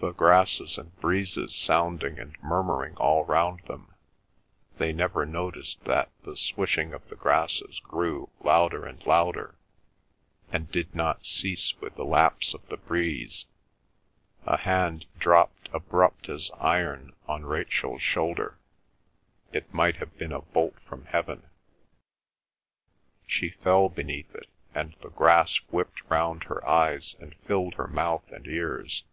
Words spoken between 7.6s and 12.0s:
grew louder and louder, and did not cease with